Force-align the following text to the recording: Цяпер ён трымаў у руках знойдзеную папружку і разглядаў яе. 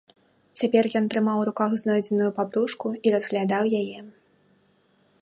Цяпер 0.61 0.83
ён 0.99 1.05
трымаў 1.15 1.37
у 1.41 1.43
руках 1.51 1.71
знойдзеную 1.83 2.31
папружку 2.39 2.87
і 3.09 3.17
разглядаў 3.17 3.63
яе. 3.83 3.99